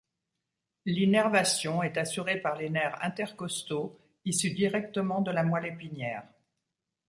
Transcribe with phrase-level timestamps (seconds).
[0.87, 6.23] L'innervation est assurée par les nerfs inter-costaux issus directement de la moelle épinière.